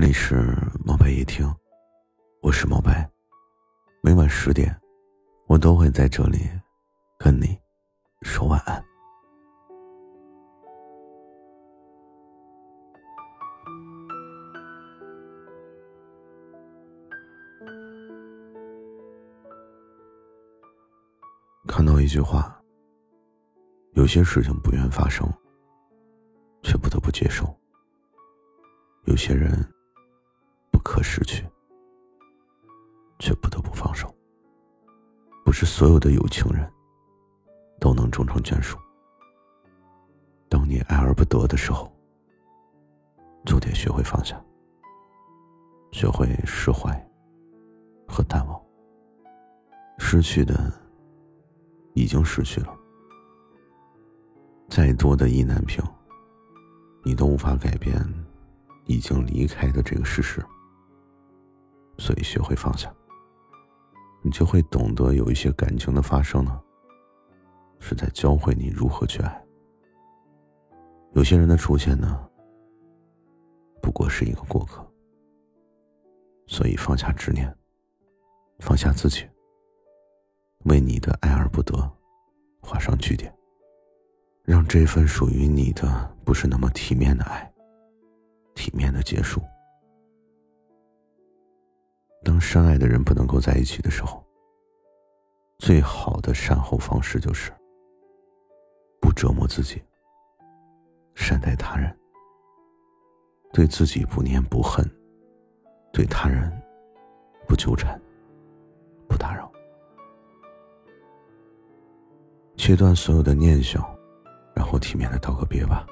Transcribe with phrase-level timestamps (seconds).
[0.00, 1.46] 这里是毛白夜听，
[2.40, 3.06] 我是毛白。
[4.02, 4.74] 每晚十点，
[5.46, 6.38] 我都会在这里
[7.18, 7.54] 跟你
[8.22, 8.82] 说晚安。
[21.68, 22.58] 看到一句话：
[23.92, 25.30] 有些事情不愿发生，
[26.62, 27.44] 却不得不接受；
[29.04, 29.62] 有些人。
[30.82, 31.44] 可失去，
[33.18, 34.14] 却不得不放手。
[35.44, 36.70] 不是所有的有情人，
[37.80, 38.78] 都能终成眷属。
[40.48, 41.92] 当你爱而不得的时候，
[43.44, 44.40] 就得学会放下，
[45.92, 46.94] 学会释怀
[48.06, 48.60] 和淡忘。
[49.98, 50.72] 失去的，
[51.94, 52.76] 已经失去了。
[54.68, 55.84] 再多的意难平，
[57.04, 57.96] 你都无法改变
[58.86, 60.44] 已经离开的这个事实。
[62.00, 62.90] 所以，学会放下，
[64.22, 66.58] 你就会懂得，有一些感情的发生呢，
[67.78, 69.46] 是在教会你如何去爱。
[71.12, 72.26] 有些人的出现呢，
[73.82, 74.82] 不过是一个过客。
[76.46, 77.54] 所以，放下执念，
[78.60, 79.28] 放下自己，
[80.64, 81.76] 为你的爱而不得
[82.62, 83.30] 画上句点，
[84.44, 87.52] 让这份属于你的不是那么体面的爱，
[88.54, 89.42] 体面的结束。
[92.22, 94.24] 当深爱的人不能够在一起的时候，
[95.58, 97.50] 最好的善后方式就是
[99.00, 99.82] 不折磨自己，
[101.14, 101.96] 善待他人，
[103.52, 104.84] 对自己不念不恨，
[105.92, 106.52] 对他人
[107.48, 108.00] 不纠缠，
[109.08, 109.50] 不打扰，
[112.56, 113.82] 切断所有的念想，
[114.54, 115.86] 然后体面的道个别吧，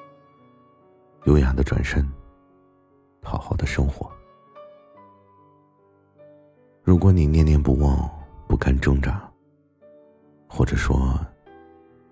[1.25, 2.07] 优雅的转身，
[3.23, 4.09] 好好的生活。
[6.89, 8.09] 如果你念念不忘，
[8.47, 9.31] 不甘挣扎，
[10.47, 11.19] 或者说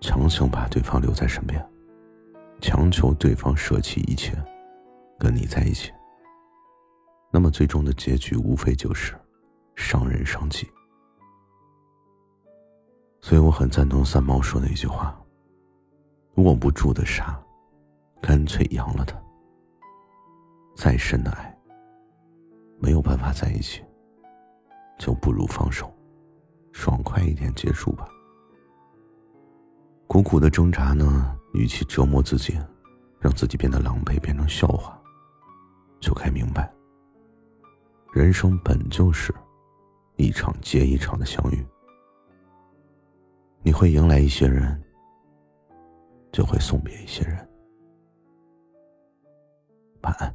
[0.00, 1.60] 强行把对方留在身边，
[2.60, 4.40] 强求对方舍弃一切，
[5.18, 5.90] 跟你在一起，
[7.32, 9.18] 那么最终的结局无非就是
[9.74, 10.70] 伤人伤己。
[13.20, 15.20] 所以我很赞同三毛说的一句话
[16.38, 17.36] ：“握不住的沙，
[18.22, 19.20] 干脆扬了它。
[20.76, 21.58] 再深的爱，
[22.78, 23.82] 没有办法在一起。”
[24.98, 25.92] 就不如放手，
[26.72, 28.08] 爽快一点结束吧。
[30.06, 32.58] 苦苦的挣扎呢，与其折磨自己，
[33.20, 35.00] 让自己变得狼狈，变成笑话，
[36.00, 36.72] 就该明白，
[38.12, 39.34] 人生本就是
[40.16, 41.64] 一场接一场的相遇。
[43.62, 44.82] 你会迎来一些人，
[46.32, 47.48] 就会送别一些人。
[50.02, 50.34] 晚安。